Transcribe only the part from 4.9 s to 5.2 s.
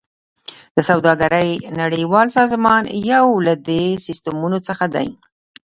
دی